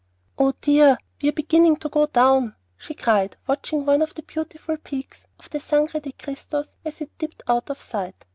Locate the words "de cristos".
5.99-6.75